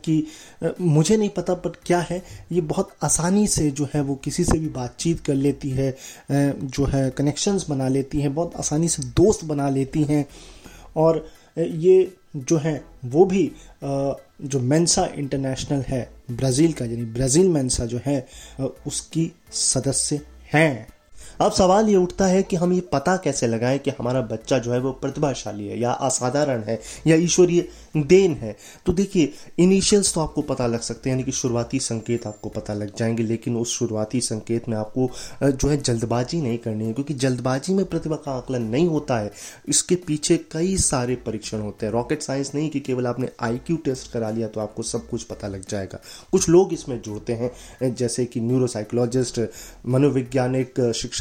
कि 0.00 0.26
मुझे 0.80 1.16
नहीं 1.16 1.28
पता 1.28 1.54
बट 1.56 1.76
क्या 1.86 1.98
है, 2.00 2.22
ये 2.52 2.60
बहुत 2.60 2.90
आसानी 3.02 3.46
से 3.46 3.70
जो 3.70 3.88
है 3.94 4.00
वो 4.00 4.14
किसी 4.14 4.44
से 4.44 4.58
भी 4.58 4.68
बातचीत 4.68 5.20
कर 5.20 5.34
लेती 5.34 5.70
है 5.70 5.96
जो 6.30 6.84
है 6.86 7.08
कनेक्शंस 7.10 7.66
बना 7.70 7.88
लेती 7.88 8.20
हैं, 8.20 8.34
बहुत 8.34 8.56
आसानी 8.56 8.88
से 8.88 9.02
दोस्त 9.16 9.44
बना 9.44 9.68
लेती 9.70 10.02
हैं। 10.04 10.24
और 10.96 11.26
ये 11.58 12.12
जो 12.36 12.56
है, 12.56 12.84
वो 13.04 13.24
भी 13.24 13.50
जो 13.84 14.60
मेंसा 14.60 15.04
इंटरनेशनल 15.14 15.82
है, 15.88 16.10
ब्राज़ील 16.30 16.72
का, 16.72 16.84
यानी 16.84 17.04
ब्राज़ील 17.04 17.48
मेंसा 17.48 17.86
जो 17.86 18.00
है 18.06 18.26
उसकी 18.86 19.30
सदस्य 19.52 20.20
हैं। 20.52 20.86
अब 21.40 21.52
सवाल 21.52 21.88
ये 21.88 21.96
उठता 21.96 22.26
है 22.26 22.42
कि 22.42 22.56
हम 22.56 22.72
ये 22.72 22.80
पता 22.92 23.16
कैसे 23.16 23.46
लगाएँ 23.46 23.78
कि 23.78 23.90
हमारा 23.90 24.20
बच्चा 24.22 24.58
जो 24.58 24.72
है 24.72 24.78
वो 24.80 24.90
प्रतिभाशाली 24.92 25.66
है 25.68 25.78
या 25.80 25.90
असाधारण 25.90 26.62
है 26.62 26.80
या 27.06 27.16
ईश्वरीय 27.16 27.68
देन 27.96 28.32
है? 28.32 28.56
तो 28.86 28.92
देखिए 28.92 29.32
इनिशियल्स 29.58 30.12
तो 30.14 30.20
आपको 30.20 30.42
पता 30.42 30.66
लग 30.66 30.80
सकते 30.80 31.10
हैं, 31.10 31.16
यानी 31.16 31.24
कि 31.24 31.32
शुरुआती 31.32 31.78
संकेत 31.78 32.26
आपको 32.26 32.48
पता 32.48 32.74
लग 32.74 32.94
जाएँगे, 32.96 33.22
लेकिन 33.22 33.56
उस 33.56 33.76
शुरुआती 33.78 34.20
संकेत 34.20 34.68
में 34.68 34.76
आपको 34.76 35.10
जो 35.42 35.68
है 35.68 35.76
जल्दबाजी 35.76 36.40
नहीं 36.42 36.58
करनी 36.58 36.86
है, 36.86 36.92
क्योंकि 36.92 37.14
जल्दबाजी 37.14 37.74
में 37.74 37.84
प्रतिभा 37.84 38.16
का 38.16 38.32
आकलन 38.32 38.62
नहीं 38.62 38.86
होता 38.88 39.18
है। 39.18 39.32
इसके 39.68 39.94
पीछे 39.96 40.36
कई 40.52 40.76
सारे 40.76 41.14
परीक्षण 41.16 41.60
होते 41.60 41.86
हैं। 41.86 41.92
रॉकेट 41.92 42.22
साइंस 42.22 42.52
नहीं 42.54 42.68
कि 42.70 42.80
केवल 42.80 43.06
आपने 43.06 43.28
आईक्यू 43.40 43.76
टेस्ट 43.76 44.12
करा 44.12 44.30
लिया 44.30 44.48
तो 44.48 44.60
आपको 44.60 44.82
सब 44.82 45.08
कुछ 45.08 45.22
पता 45.22 45.48
लग 45.48 45.68
जाएगा। 45.68 46.00
कुछ 46.32 46.48
लोग 46.48 46.72
इसमें 46.72 47.00
जुड़ते 47.02 47.32
हैं, 47.32 47.94
जैसे 47.94 48.24
कि 48.24 48.40
न्यूरोसाइकोलॉजिस्ट 48.40 49.40
मनोवैज्ञानिक 49.86 50.74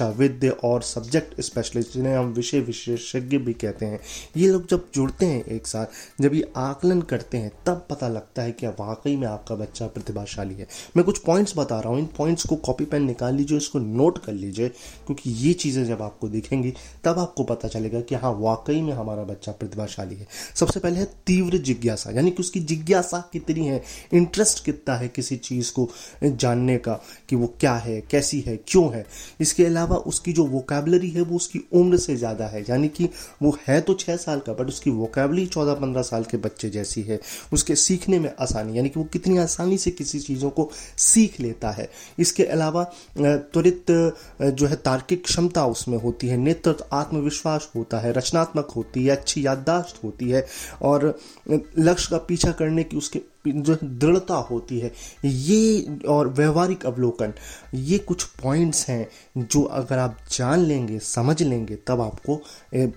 शिक्षाविद 0.07 0.51
और 0.63 0.81
सब्जेक्ट 0.81 1.42
स्पेशलिस्ट 1.42 1.94
जिन्हें 1.94 2.15
हम 2.15 2.31
विषय 2.33 2.59
विशेषज्ञ 2.59 3.38
भी 3.38 3.54
कहते 3.54 3.86
हैं, 3.86 4.00
ये 4.38 4.48
लोग 4.48 4.68
जब 4.68 4.88
जुड़ते 4.95 5.25
हैं 5.25 5.44
एक 5.45 5.68
साथ, 5.68 6.21
जब 6.21 6.33
ये 6.33 6.51
आकलन 6.57 7.01
करते 7.01 7.38
हैं, 7.38 7.51
तब 7.65 7.86
पता 7.89 8.07
लगता 8.07 8.42
है 8.42 8.51
कि 8.51 8.68
वाकई 8.69 9.15
में 9.15 9.27
आपका 9.27 9.56
बच्चा 9.56 9.88
प्रतिभाशाली 9.88 10.56
है। 10.56 10.68
मैं 10.98 11.06
कुछ 11.06 11.18
पॉइंट्स 11.18 11.54
बता 11.57 11.80
रहा 11.80 11.89
हूँ। 11.89 12.00
इन 12.00 12.06
पॉइंट्स 12.18 12.45
को 12.45 12.56
कॉपी 12.57 12.86
पेन 12.86 13.04
निकाल 13.04 13.36
लीजिए, 13.36 13.57
इसको 13.57 13.80
नोट 13.80 14.18
कर 14.25 14.33
लीजिए, 14.33 14.69
क्योंकि 15.06 15.31
ये 15.38 15.54
चीज़ें 15.54 15.83
जब 15.86 16.01
आपको 16.01 16.30
दिखेंगी, 16.30 16.74
तब 17.04 17.19
आपको 17.19 17.44
पता 17.44 17.68
चलेगा 17.68 18.01
कि 18.01 18.15
हाँ 18.15 18.31
वाकई 18.39 18.81
में 18.81 18.94
हमारा 18.94 19.24
बच्चा 19.24 19.51
प्रतिभाशाली 19.51 20.15
है। 20.15 20.27
सबसे 20.56 20.80
पहले 20.80 21.00
है 21.00 21.06
तीव्र 21.27 21.57
जिज्ञासा, 21.59 22.12
यानी 22.12 22.31
कि 22.31 22.44
उसकी 22.44 22.59
जिज्ञासा 22.62 23.19
कितनी 23.33 23.65
है 23.68 23.81
इंटरेस्ट 24.13 24.63
कितना 24.65 24.95
है 24.95 25.07
किसी 25.07 25.36
चीज़ 25.38 25.71
को 25.71 25.89
जानने 26.24 26.77
का, 26.77 27.00
कि 27.30 27.36
वो 27.36 27.54
क्या 27.59 27.75
है, 27.75 28.00
कैसी 28.12 28.39
है, 28.42 28.57
क्यों 28.68 28.92
है। 28.94 29.06
इसके 29.42 29.65
अलावा 29.65 29.96
उसकी 29.97 30.33
जो 30.33 30.45
वोकेबलरी 30.47 31.09
है, 31.09 31.21
वो 31.21 31.35
उसकी 31.35 31.59
उम्र 31.73 31.97
से 31.97 32.15
ज़्यादा 32.15 32.45
है। 32.47 32.63
यानी 32.69 32.88
कि 32.89 33.09
वो 33.41 33.57
है 33.67 33.79
तो 33.81 33.94
छः 33.95 34.15
साल 34.17 34.39
का 34.39 34.53
बट 34.53 34.67
उसकी 34.67 34.89
वोकेबलरी 34.91 35.45
चौदह 35.47 35.73
पंद्रह 35.75 36.01
साल 36.03 36.23
के 36.23 36.38
बच्चे 36.38 36.69
जैसी 36.69 37.01
है। 37.01 37.19
उसके 37.53 37.75
सीखने 37.77 38.19
में 38.19 38.31
आसानी, 38.39 38.77
यानी 38.77 38.89
कि 38.89 38.99
वो 38.99 39.05
कितनी 39.13 39.38
आसानी 39.38 39.77
से 39.77 39.91
किसी 39.91 40.19
चीज़ों 40.19 40.49
को 40.49 40.69
सीख 40.99 41.39
लेता 41.41 41.71
है। 41.71 41.89
इसके 42.19 42.44
अलावा 42.45 42.83
त्वरित 43.17 43.91
जो 44.41 44.67
है 44.67 44.75
तार्किक 44.77 45.23
क्षमता 45.23 45.65
उसमें 45.67 45.97
होती 45.97 46.27
है। 46.27 46.38
नेतृत्व, 46.38 46.85
आत्मविश्वास 46.94 47.69
होता 47.75 47.99
है, 47.99 48.11
रचनात्मक 48.13 48.71
होती 48.75 49.05
है, 49.05 49.09
अच्छी 49.11 49.45
याददाश्त 49.45 50.03
होती 50.03 50.29
है। 50.29 50.45
और 50.81 51.17
लक्ष्य 51.79 52.07
का 52.11 52.17
पीछा 52.27 52.51
करने 52.54 52.83
की 52.83 52.97
उसके 52.97 53.21
जो 53.51 53.75
दृढ़ता 53.83 54.35
होती 54.49 54.80
है। 54.80 54.92
ये 55.25 55.97
और 56.09 56.27
व्यवहारिक 56.30 56.85
अवलोकन, 56.85 57.33
ये 57.73 57.97
कुछ 57.97 58.23
पॉइंट्स 58.44 58.87
हैं 58.89 59.07
जो 59.37 59.61
अगर 59.63 59.97
आप 59.97 60.18
जान 60.31 60.59
लेंगे, 60.59 60.99
समझ 60.99 61.42
लेंगे, 61.44 61.75
तब 61.87 62.01
आपको 62.01 62.35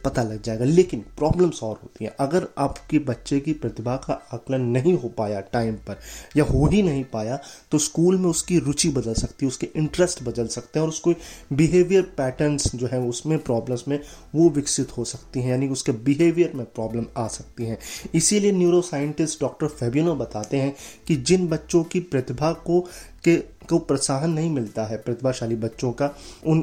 पता 0.04 0.22
लग 0.22 0.42
जाएगा। 0.42 0.64
लेकिन 0.64 1.00
प्रॉब्लम्स 1.18 1.62
और 1.62 1.78
होती 1.82 2.04
हैं। 2.04 2.12
अगर 2.20 2.46
आपके 2.58 2.98
बच्चे 3.00 3.40
की 3.40 3.52
प्रतिभा 3.52 3.96
का 3.96 4.12
आकलन 4.34 4.60
नहीं 4.68 4.96
हो 4.98 5.08
पाया 5.08 5.40
टाइम 5.52 5.74
पर, 5.86 5.98
या 6.36 6.44
हो 6.44 6.66
ही 6.66 6.82
नहीं 6.82 7.04
पाया 7.04 7.38
तो 7.72 7.78
स्कूल 7.78 8.18
में 8.18 8.28
उसकी 8.30 8.58
रुचि 8.58 8.88
बदल 8.88 9.14
सकती 9.14 9.46
है, 9.46 9.48
उसके 9.48 9.68
इंटरेस्ट 9.76 10.22
बदल 10.22 10.46
सकते 10.46 10.78
हैं, 10.78 10.84
और 10.84 10.88
उसको 10.88 11.14
बिहेवियर 11.52 12.02
पैटर्न्स 12.18 12.74
जो 12.76 12.86
है, 12.86 13.00
उसमें 13.00 13.38
प्रॉब्लम्स 13.38 13.84
में 13.88 13.98
वो 14.34 14.48
विकसित 14.50 14.96
हो 14.96 15.04
सकती 15.04 15.40
हैं, 15.40 15.50
यानी 15.50 15.68
उसके 15.68 15.92
बिहेवियर 16.04 16.52
में 16.54 16.64
प्रॉब्लम 16.66 17.06
आ 17.16 17.26
सकती 17.28 17.64
हैं। 17.64 17.78
इसीलिए 18.14 18.52
न्यूरो 18.52 18.80
साइंटिस्ट 18.82 19.40
डॉक्टर 19.40 19.66
फेबिनो 19.68 20.14
बता 20.14 20.39
बताते 20.40 20.56
हैं 20.56 20.74
कि 21.06 21.16
जिन 21.16 21.46
बच्चों 21.48 21.82
की 21.84 22.00
प्रतिभा 22.00 22.52
को 22.66 22.80
के, 23.24 23.36
को 23.36 23.78
प्रोत्साहन 23.78 24.30
नहीं 24.30 24.50
मिलता 24.50 24.84
है, 24.86 24.96
प्रतिभाशाली 24.96 25.56
बच्चों 25.56 25.92
का, 25.92 26.14
उन 26.46 26.62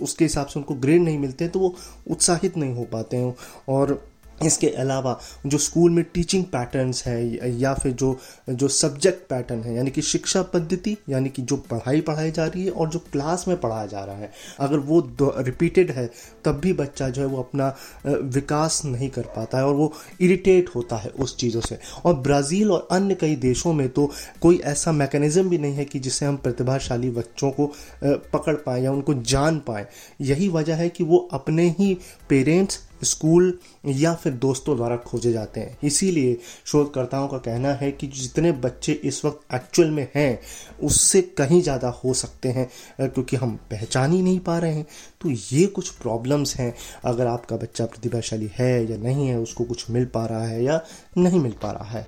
उसके 0.00 0.24
हिसाब 0.24 0.46
से 0.46 0.58
उनको 0.60 0.74
ग्रेड 0.74 1.02
नहीं 1.02 1.18
मिलते 1.18 1.44
हैं 1.44 1.52
तो 1.52 1.60
वो 1.60 1.74
उत्साहित 2.10 2.56
नहीं 2.56 2.74
हो 2.74 2.84
पाते 2.84 3.16
हैं। 3.16 3.34
और 3.68 4.02
इसके 4.38 4.68
अलावा 4.68 5.18
जो 5.46 5.58
स्कूल 5.58 5.90
में 5.90 6.04
टीचिंग 6.04 6.44
पैटर्न्स 6.44 7.04
है, 7.06 7.58
या 7.60 7.72
फिर 7.74 7.92
जो 7.92 8.18
जो 8.50 8.68
सब्जेक्ट 8.68 9.28
पैटर्न 9.30 9.62
है, 9.62 9.74
यानी 9.74 9.90
कि 9.90 10.02
शिक्षा 10.02 10.42
पद्धति, 10.44 10.96
यानी 11.08 11.28
कि 11.28 11.42
जो 11.42 11.56
पढ़ाई 11.70 12.00
पढ़ाई 12.00 12.30
जा 12.30 12.46
रही 12.46 12.64
है 12.64 12.70
और 12.70 12.88
जो 12.88 12.98
क्लास 13.12 13.44
में 13.48 13.56
पढ़ाया 13.60 13.86
जा 13.86 14.04
रहा 14.04 14.16
है, 14.16 14.30
अगर 14.60 14.78
वो 14.78 15.00
रिपीटेड 15.18 15.90
है, 15.90 16.06
तब 16.44 16.60
भी 16.60 16.72
बच्चा 16.72 17.08
जो 17.08 17.22
है 17.22 17.28
वो 17.28 17.42
अपना 17.42 17.74
विकास 18.06 18.82
नहीं 18.84 19.08
कर 19.10 19.22
पाता 19.36 19.58
है 19.58 19.64
और 19.64 19.74
वो 19.74 19.92
इरिटेट 20.20 20.68
होता 20.74 20.96
है 20.96 21.10
उस 21.10 21.36
चीज़ों 21.36 21.60
से। 21.60 21.78
और 22.04 22.14
ब्राज़ील 22.16 22.70
और 22.72 22.86
अन्य 22.90 23.14
कई 23.14 23.36
देशों 23.38 23.72
में 23.72 23.88
तो 23.88 24.10
कोई 24.42 24.58
ऐसा 24.66 24.92
मैकेनिज्म 24.92 25.48
भी 25.48 25.58
नहीं 25.58 25.74
है 25.74 25.84
कि 25.84 25.98
जिससे 25.98 26.26
हम 26.26 26.36
प्रतिभाशाली 26.36 27.10
बच्चों 27.10 27.50
को 27.50 27.72
पकड़ 28.04 28.54
पाएँ 28.56 28.82
या 28.84 28.92
उनको 28.92 29.14
जान 29.24 29.58
पाएँ। 29.66 29.86
यही 30.20 30.48
वजह 30.48 30.76
है 30.76 30.88
कि 30.88 31.04
वो 31.04 31.28
अपने 31.32 31.68
ही 31.78 31.96
पेरेंट्स 32.28 32.80
स्कूल 33.04 33.58
या 33.86 34.14
फिर 34.14 34.32
दोस्तों 34.32 34.76
द्वारा 34.76 34.96
खोजे 34.96 35.32
जाते 35.32 35.60
हैं। 35.60 35.76
इसीलिए 35.84 36.36
शोधकर्ताओं 36.66 37.28
का 37.28 37.38
कहना 37.38 37.72
है 37.72 37.90
कि 37.92 38.06
जितने 38.06 38.52
बच्चे 38.52 38.92
इस 38.92 39.24
वक्त 39.24 39.54
एक्चुअल 39.54 39.90
में 39.90 40.06
हैं, 40.14 40.38
उससे 40.82 41.22
कहीं 41.38 41.60
ज़्यादा 41.62 41.88
हो 42.04 42.14
सकते 42.14 42.48
हैं 42.48 42.68
क्योंकि 43.00 43.36
हम 43.36 43.54
पहचान 43.70 44.12
ही 44.12 44.22
नहीं 44.22 44.40
पा 44.40 44.58
रहे 44.58 44.74
हैं। 44.74 44.86
तो 45.20 45.30
ये 45.30 45.66
कुछ 45.66 45.90
प्रॉब्लम्स 45.92 46.56
हैं। 46.56 46.74
अगर 47.04 47.26
आपका 47.26 47.56
बच्चा 47.56 47.86
प्रतिभाशाली 47.86 48.50
है 48.54 48.90
या 48.90 48.96
नहीं 48.96 49.28
है, 49.28 49.38
उसको 49.38 49.64
कुछ 49.64 49.90
मिल 49.90 50.04
पा 50.06 50.26
रहा 50.26 50.46
है 50.46 50.62
या 50.64 50.80
नहीं 51.18 51.40
मिल 51.40 51.52
पा 51.52 51.70
रहा 51.70 51.98
है। 51.98 52.06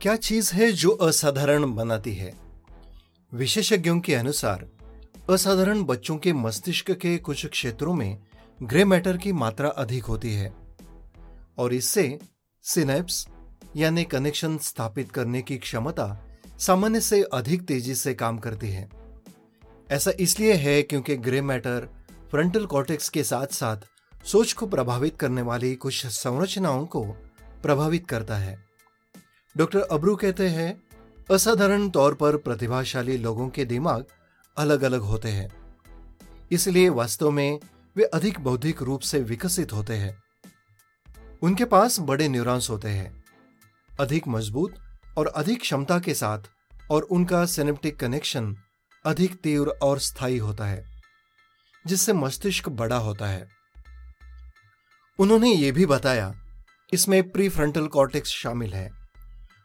क्या 0.00 0.14
चीज़ 0.16 0.52
है 0.52 0.70
जो 0.72 0.90
असाधारण 0.90 1.74
बनाती 1.74 2.14
है? 2.14 2.32
विशेषज्ञों 3.32 3.98
के 4.00 4.14
अनुसार 4.14 4.66
असाधारण 5.30 5.82
बच्चों 5.82 6.16
के 6.16 6.32
मस्तिष्क 6.32 6.90
के 6.92 7.16
कुछ 7.18 7.44
क्षेत्रों 7.46 7.94
में 7.94 8.18
ग्रे 8.62 8.84
मैटर 8.84 9.16
की 9.16 9.32
मात्रा 9.32 9.68
अधिक 9.68 10.04
होती 10.04 10.32
है, 10.34 10.52
और 11.58 11.74
इससे 11.74 12.18
सिनेप्स 12.64 13.26
यानी 13.76 14.04
कनेक्शन 14.04 14.56
स्थापित 14.58 15.12
करने 15.12 15.42
की 15.42 15.56
क्षमता 15.58 16.06
सामान्य 16.58 17.00
से 17.00 17.22
अधिक 17.22 17.62
तेज़ी 17.62 17.94
से 17.94 18.14
काम 18.14 18.38
करती 18.38 18.70
है। 18.70 18.88
ऐसा 19.90 20.12
इसलिए 20.20 20.54
है 20.54 20.82
क्योंकि 20.82 21.16
ग्रे 21.16 21.40
मैटर 21.40 21.88
फ्रंटल 22.30 22.66
कॉर्टेक्स 22.66 23.08
के 23.08 23.24
साथ 23.24 23.46
साथ 23.46 24.24
सोच 24.26 24.52
को 24.52 24.66
प्रभावित 24.66 25.16
करने 25.16 25.42
वाली 25.42 25.74
कुछ 25.74 26.06
संरचनाओं 26.06 26.86
को 26.86 27.02
प्रभावित 27.62 28.06
करता 28.06 28.36
है। 28.36 28.56
डॉक्टर 29.56 29.80
अब्रू 29.80 30.16
कहते 30.16 30.48
हैं, 30.48 30.82
असाधारण 31.30 31.88
तौर 31.90 32.14
पर 32.14 32.36
प्रतिभाशाली 32.36 33.16
लोगों 33.18 33.48
के 33.48 33.64
दिमाग 33.64 34.04
अलग 34.56 34.82
अलग 34.82 35.00
होते 35.00 35.28
हैं। 35.28 35.50
इसलिए 36.52 36.88
वास्तव 36.88 37.30
में 37.30 37.60
वे 37.96 38.04
अधिक 38.04 38.40
बौद्धिक 38.40 38.82
रूप 38.82 39.00
से 39.00 39.20
विकसित 39.20 39.72
होते 39.72 39.96
हैं। 39.96 40.22
उनके 41.42 41.64
पास 41.64 41.98
बड़े 42.00 42.28
न्यूरॉन्स 42.28 42.70
होते 42.70 42.88
हैं। 42.88 43.24
अधिक 44.00 44.28
मज़बूत 44.28 44.74
और 45.18 45.26
अधिक 45.26 45.60
क्षमता 45.60 45.98
के 45.98 46.14
साथ 46.14 46.38
और 46.90 47.02
उनका 47.02 47.44
सेनेप्टिक 47.46 47.98
कनेक्शन 48.00 48.56
अधिक 49.04 49.34
तीव्र 49.34 49.68
और 49.68 49.98
स्थायी 49.98 50.38
होता 50.38 50.66
है, 50.66 50.84
जिससे 51.86 52.12
मस्तिष्क 52.12 52.68
बड़ा 52.68 52.96
होता 52.96 53.26
है। 53.26 53.48
उन्होंने 55.18 55.52
ये 55.54 55.72
भी 55.72 55.86
बताया, 55.86 56.34
इसमें 56.92 57.30
प्री 57.30 57.48
फ्रंटल 57.48 57.86
कॉर्टेक्स 57.86 58.30
शामिल 58.30 58.74
है, 58.74 58.90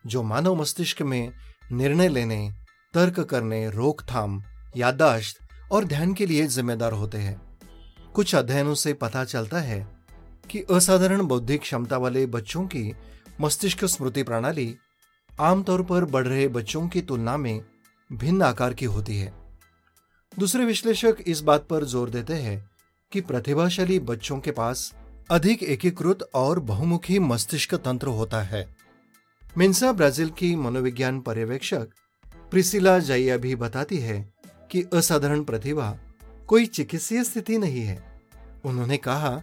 जो 0.05 0.23
मानव 0.23 0.55
मस्तिष्क 0.55 1.01
में 1.01 1.31
निर्णय 1.71 2.07
लेने, 2.07 2.51
तर्क 2.93 3.19
करने, 3.19 3.69
रोकथाम 3.69 4.43
याददाश्त 4.77 5.39
और 5.71 5.85
ध्यान 5.85 6.13
के 6.13 6.25
लिए 6.25 6.47
जिम्मेदार 6.47 6.91
होते 6.91 7.17
हैं। 7.17 7.39
कुछ 8.15 8.35
अध्ययनों 8.35 8.75
से 8.75 8.93
पता 8.93 9.23
चलता 9.25 9.59
है 9.59 9.85
कि 10.49 10.61
असाधारण 10.71 11.21
बौद्धिक 11.21 11.61
क्षमता 11.61 11.97
वाले 11.97 12.25
बच्चों 12.25 12.65
की 12.65 12.93
मस्तिष्क 13.41 13.85
स्मृति 13.85 14.23
प्रणाली 14.23 14.75
आमतौर 15.39 15.83
पर 15.83 16.05
बढ़ 16.05 16.27
रहे 16.27 16.47
बच्चों 16.47 16.87
की 16.87 17.01
तुलना 17.01 17.35
में 17.37 17.61
भिन्न 18.09 18.41
आकार 18.41 18.73
की 18.73 18.85
होती 18.85 19.17
है। 19.17 19.33
दूसरे 20.39 20.65
विश्लेषक 20.65 21.17
इस 21.27 21.41
बात 21.41 21.67
पर 21.67 21.83
ज़ोर 21.83 22.09
देते 22.09 22.33
हैं 22.33 22.69
कि 23.11 23.21
प्रतिभाशाली 23.21 23.99
बच्चों 23.99 24.39
के 24.39 24.51
पास 24.51 24.93
अधिक 25.31 25.63
एकीकृत 25.63 26.29
और 26.35 26.59
बहुमुखी 26.59 27.19
मस्तिष्क 27.19 27.73
तंत्र 27.75 28.07
होता 28.07 28.41
है। 28.41 28.65
मिन्सा 29.57 29.91
ब्राज़ील 29.91 30.29
की 30.29 30.55
मनोविज्ञान 30.55 31.19
पर्यवेक्षक 31.21 31.87
प्रिसिला 32.51 32.97
जाइया 32.99 33.37
भी 33.37 33.55
बताती 33.55 33.97
है 33.97 34.17
कि 34.71 34.83
असाधारण 34.93 35.43
प्रतिभा 35.43 35.95
कोई 36.47 36.65
चिकित्सीय 36.65 37.23
स्थिति 37.23 37.57
नहीं 37.57 37.81
है। 37.81 38.21
उन्होंने 38.65 38.97
कहा 38.97 39.41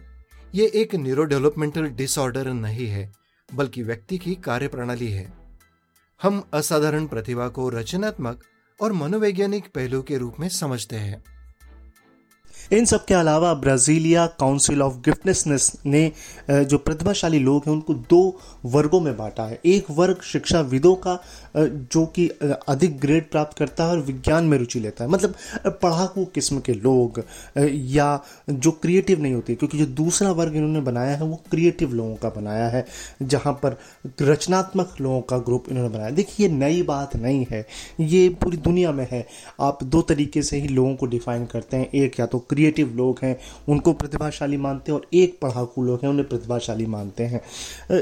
यह 0.55 0.71
एक 0.75 0.95
न्यूरो 0.95 1.23
डेवलपमेंटल 1.23 1.87
डिसऑर्डर 1.87 2.51
नहीं 2.53 2.87
है, 2.87 3.11
बल्कि 3.49 3.83
व्यक्ति 3.83 4.17
की 4.17 4.35
कार्यप्रणाली 4.35 5.11
है। 5.11 5.31
हम 6.21 6.43
असाधारण 6.53 7.05
प्रतिभा 7.07 7.47
को 7.47 7.69
रचनात्मक 7.69 8.43
और 8.79 8.93
मनोवैज्ञानिक 8.93 9.65
पहलू 9.75 10.01
के 10.01 10.17
रूप 10.17 10.35
में 10.39 10.47
समझते 10.49 10.95
हैं। 10.95 11.23
इन 12.71 12.85
सब 12.85 13.05
के 13.05 13.13
अलावा 13.13 13.53
ब्राजीलिया 13.53 14.25
काउंसिल 14.39 14.81
ऑफ़ 14.81 14.93
गिफ्टनेसनेस 14.99 15.71
ने 15.85 16.11
जो 16.49 16.77
प्रतिभाशाली 16.77 17.39
लोग 17.39 17.63
हैं, 17.65 17.73
उनको 17.73 17.93
दो 17.93 18.39
वर्गों 18.65 19.01
में 19.01 19.17
बांटा 19.17 19.43
है। 19.43 19.59
एक 19.65 19.91
वर्ग 19.91 20.21
शिक्षाविदों 20.23 20.95
का 20.95 21.19
जो 21.55 22.05
कि 22.15 22.27
अधिक 22.67 22.97
ग्रेड 22.99 23.29
प्राप्त 23.31 23.57
करता 23.57 23.83
है 23.83 23.91
और 23.91 23.99
विज्ञान 24.01 24.45
में 24.45 24.57
रुचि 24.57 24.79
लेता 24.79 25.03
है। 25.03 25.09
मतलब 25.09 25.35
पढ़ाकू 25.81 26.25
किस्म 26.25 26.59
के 26.59 26.73
लोग 26.73 27.21
या 27.57 28.19
जो 28.49 28.71
क्रिएटिव 28.71 29.21
नहीं 29.21 29.33
होते, 29.33 29.55
क्योंकि 29.55 29.77
जो 29.77 29.85
दूसरा 29.85 30.31
वर्ग 30.31 30.55
इन्होंने 30.55 30.81
बनाया 30.81 31.15
है, 31.15 31.23
वो 31.23 31.41
क्रिएटिव 31.51 31.93
लोगों 31.93 32.15
का 32.15 32.29
बनाया 32.31 32.67
है, 32.67 32.85
जहाँ 33.23 33.53
पर 33.63 33.77
रचनात्मक 34.21 34.95
लोगों 35.01 35.21
का 35.21 35.37
ग्रुप 35.37 35.65
इन्होंने 35.69 35.89
बनाया। 35.89 36.09
देखिए, 36.09 36.47
ये 36.47 36.53
नई 36.53 36.81
बात 36.83 37.15
नहीं 37.15 37.45
है। 37.51 37.65
ये 37.99 38.27
पूरी 38.41 38.57
दुनिया 38.57 38.91
में 38.91 39.07
है। 39.11 39.25
आप 39.61 39.83
दो 39.83 40.01
तरीके 40.01 40.41
से 40.41 40.57
ही 40.57 40.67
लोगों 40.67 40.95
को 40.95 41.05
डिफाइन 41.05 41.45
करते 41.45 41.77
हैं। 41.77 41.89
एक 41.95 42.19
या 42.19 42.25
तो 42.25 42.39
क्रिएटिव 42.39 42.93
लोग 42.95 43.19
हैं, 43.23 43.37
उनको 43.69 43.93
प्रतिभाशाली 43.93 44.57
मानते 44.57 44.91
हैं, 44.91 44.99
और 44.99 45.07
एक 45.13 45.37
पढ़ाकू 45.41 45.83
लोग 45.83 45.99
हैं, 46.03 46.09
उन्हें 46.09 46.27
प्रतिभाशाली 46.29 46.85
मानते 46.85 47.23
हैं। 47.23 47.41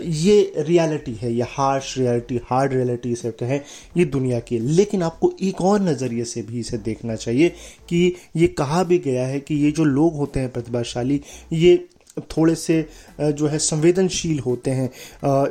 ये 0.01 0.53
रियलिटी 0.57 1.13
है, 1.13 1.33
ये 1.33 1.45
हार्श 1.49 1.97
रियलिटी 1.97 2.39
हार्ड 2.45 2.73
रियलिटी 2.73 3.15
से 3.15 3.31
कहें 3.43 3.59
ये 3.97 4.05
दुनिया 4.07 4.39
की 4.39 4.59
लेकिन 4.59 5.03
आपको 5.03 5.33
एक 5.43 5.61
और 5.61 5.81
नज़रिए 5.81 6.23
से 6.25 6.41
भी 6.41 6.59
इसे 6.59 6.77
देखना 6.79 7.15
चाहिए 7.15 7.49
कि 7.89 8.15
ये 8.35 8.47
कहा 8.49 8.83
भी 8.83 8.97
गया 8.99 9.27
है 9.27 9.39
कि 9.39 9.55
ये 9.55 9.71
जो 9.71 9.83
लोग 9.85 10.15
होते 10.15 10.39
हैं 10.39 10.51
प्रतिभाशाली, 10.51 11.21
ये 11.53 11.85
थोड़े 12.31 12.55
से 12.55 12.75
जो 13.19 13.47
है 13.47 13.57
संवेदनशील 13.59 14.39
होते 14.39 14.71
हैं। 14.71 14.89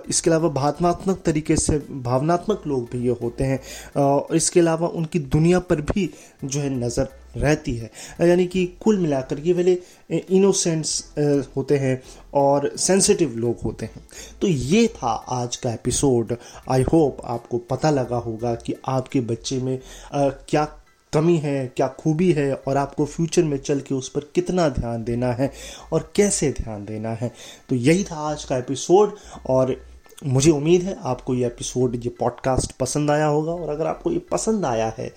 इसके 0.08 0.30
अलावा 0.30 0.49
भावनात्मक 0.50 1.22
तरीके 1.26 1.56
से 1.56 1.78
भावनात्मक 2.02 2.62
लोग 2.66 2.88
भी 2.92 3.02
ये 3.04 3.16
होते 3.22 3.44
हैं। 3.44 3.61
और 3.96 4.37
इसके 4.37 4.61
अलावा 4.61 4.88
उनकी 4.88 5.18
दुनिया 5.18 5.58
पर 5.61 5.80
भी 5.82 6.08
जो 6.44 6.61
है 6.61 6.70
नज़र 6.76 7.08
रहती 7.37 7.77
है। 7.77 7.91
यानी 8.21 8.47
कि 8.47 8.65
कुल 8.81 8.99
मिलाकर 8.99 9.39
ये 9.39 9.53
वाले 9.53 9.79
इनोसेंट्स 10.11 11.05
होते 11.57 11.79
हैं 11.79 12.03
और 12.35 12.71
सेंसिटिव 12.77 13.37
लोग 13.37 13.61
होते 13.65 13.87
हैं। 13.87 14.07
तो 14.41 14.47
ये 14.47 14.87
था 14.89 15.12
आज 15.31 15.57
का 15.57 15.73
एपिसोड 15.73 16.37
आई 16.71 16.83
होप 16.83 17.19
आपको 17.25 17.59
पता 17.59 17.91
लगा 17.91 18.17
होगा 18.17 18.55
कि 18.55 18.75
आपके 18.89 19.21
बच्चे 19.21 19.59
में 19.59 19.79
आ, 20.15 20.29
क्या 20.29 20.65
कमी 21.12 21.37
है 21.39 21.67
क्या 21.77 21.87
खूबी 21.89 22.31
है 22.33 22.53
और 22.55 22.77
आपको 22.77 23.05
फ्यूचर 23.05 23.43
में 23.43 23.57
चल 23.59 23.81
के 23.81 23.95
उस 23.95 24.09
पर 24.09 24.21
कितना 24.35 24.69
ध्यान 24.69 25.03
देना 25.05 25.33
है 25.33 25.51
और 25.93 26.12
कैसे 26.17 26.51
ध्यान 26.53 26.85
देना 26.85 27.11
है। 27.11 27.31
तो 27.69 27.77
यही 27.77 28.05
था 28.05 28.17
आज 28.31 28.45
का 28.45 28.57
एपिसोड 28.57 29.17
और 29.47 29.77
मुझे 30.25 30.50
उम्मीद 30.50 30.83
है 30.83 30.97
आपको 31.02 31.35
ये 31.35 31.47
एपिसोड 31.47 31.95
ये 31.95 32.09
पॉडकास्ट 32.09 32.73
पसंद 32.73 33.11
आया 33.11 33.26
होगा 33.26 33.52
और 33.52 33.69
अगर 33.69 33.87
आपको 33.87 34.11
ये 34.11 34.19
पसंद 34.19 34.64
आया 34.64 34.93
है 34.99 35.09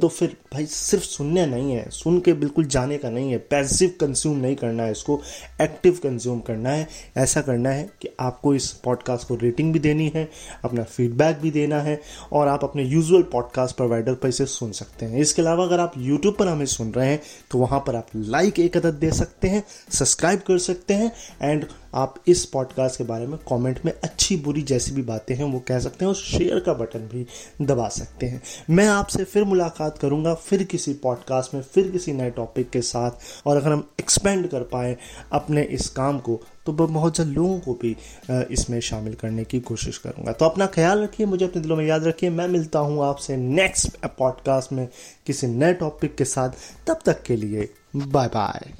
तो 0.00 0.08
फिर 0.08 0.36
भाई 0.54 0.66
सिर्फ़ 0.66 1.04
सुनने 1.04 1.46
नहीं 1.46 1.72
है, 1.72 1.88
सुन 1.90 2.20
के 2.20 2.32
बिल्कुल 2.32 2.64
जाने 2.64 2.98
का 2.98 3.10
नहीं 3.10 3.30
है 3.30 3.38
पैसिव 3.38 3.94
कंज्यूम 4.00 4.36
नहीं 4.36 4.56
करना 4.56 4.82
है 4.82 4.92
इसको 4.92 5.20
एक्टिव 5.60 5.98
कंज्यूम 6.02 6.40
करना 6.40 6.70
है। 6.70 6.88
ऐसा 7.16 7.40
करना 7.40 7.70
है 7.70 7.90
कि 8.02 8.08
आपको 8.20 8.54
इस 8.54 8.70
पॉडकास्ट 8.84 9.28
को 9.28 9.34
रेटिंग 9.34 9.72
भी 9.72 9.78
देनी 9.78 10.10
है, 10.14 10.28
अपना 10.64 10.82
फीडबैक 10.82 11.38
भी 11.38 11.50
देना 11.50 11.80
है 11.80 12.00
और 12.32 12.48
आप 12.48 12.64
अपने 12.64 12.84
यूजुअल 12.84 13.22
पॉडकास्ट 13.22 13.76
प्रोवाइडर 13.76 14.14
पर 14.14 14.28
इसे 14.28 14.46
सुन 14.46 14.72
सकते 14.72 15.06
हैं। 15.06 15.18
इसके 15.18 15.42
अलावा 15.42 15.64
अगर 15.64 15.80
आप 15.80 15.92
यूट्यूब 15.98 16.34
पर 16.34 16.48
हमें 16.48 16.66
सुन 16.66 16.92
रहे 16.92 17.08
हैं 17.08 17.22
तो 17.50 17.58
वहाँ 17.58 17.80
पर 17.86 17.96
आप 17.96 18.06
लाइक 18.16 18.60
एक 18.60 18.76
अदद 18.76 18.94
दे 18.94 19.12
सकते 19.12 19.48
हैं 19.48 19.64
सब्सक्राइब 19.92 20.40
कर 20.40 20.58
सकते 20.58 20.94
हैं 20.94 21.12
एंड 21.42 21.64
आप 21.94 22.14
इस 22.28 22.44
पॉडकास्ट 22.44 22.98
के 22.98 23.04
बारे 23.04 23.26
में 23.26 23.38
कमेंट 23.48 23.84
में 23.84 23.92
अच्छी 23.94 24.36
बुरी 24.36 24.62
जैसी 24.62 24.92
भी 24.92 25.02
बातें 25.02 25.34
हैं, 25.34 25.44
वो 25.44 25.58
कह 25.58 25.78
सकते 25.78 26.04
हैं 26.04 26.08
और 26.08 26.16
शेयर 26.16 26.60
का 26.60 26.72
बटन 26.74 27.08
भी 27.08 27.26
दबा 27.62 27.88
सकते 27.88 28.26
हैं। 28.26 28.42
मैं 28.70 28.86
आपसे 28.88 29.24
फिर 29.24 29.44
मुलाकात 29.44 29.98
करूँगा, 29.98 30.34
फिर 30.34 30.62
किसी 30.62 30.92
पॉडकास्ट 30.94 31.54
में, 31.54 31.60
फिर 31.62 31.90
किसी 31.90 32.12
नए 32.12 32.30
टॉपिक 32.30 32.70
के 32.70 32.80
साथ। 32.82 33.46
और 33.46 33.56
अगर 33.56 33.72
हम 33.72 33.88
एक्सपेंड 34.00 34.48
कर 34.48 34.62
पाए 34.72 34.96
अपने 35.32 35.62
इस 35.62 35.88
काम 35.90 36.18
को 36.18 36.40
तो 36.66 36.72
बहुत 36.72 37.16
जल्द 37.16 37.34
लोगों 37.36 37.58
को 37.60 37.72
भी 37.74 37.96
इसमें 38.30 38.78
शामिल 38.80 39.14
करने 39.14 39.44
की 39.44 39.58
कोशिश 39.60 39.98
करूँगा। 39.98 40.32
तो 40.32 40.44
अपना 40.44 40.66
ख्याल 40.66 41.02
रखिए, 41.02 41.26
मुझे 41.26 41.44
अपने 41.44 41.62
दिलों 41.62 41.76
में 41.76 41.84
याद 41.86 42.04
रखिए। 42.04 42.30
मैं 42.30 42.46
मिलता 42.48 42.78
हूँ 42.78 43.04
आपसे 43.04 43.36
नेक्स्ट 43.36 44.06
पॉडकास्ट 44.08 44.72
में, 44.72 44.88
किसी 45.26 45.46
नए 45.46 45.74
टॉपिक 45.74 46.14
के 46.16 46.24
साथ। 46.24 46.50
तब 46.86 47.00
तक 47.06 47.22
के 47.22 47.36
लिए 47.36 47.68
बाय 47.96 48.28
बाय 48.28 48.72